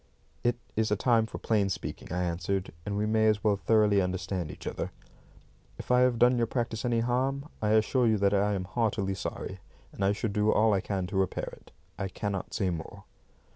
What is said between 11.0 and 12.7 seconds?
to repair it. I cannot